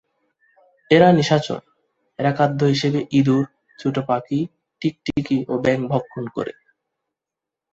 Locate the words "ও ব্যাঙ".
5.47-5.79